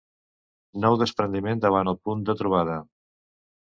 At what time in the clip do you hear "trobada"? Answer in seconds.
2.43-2.83